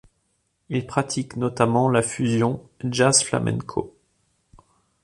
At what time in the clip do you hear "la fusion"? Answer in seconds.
1.87-2.67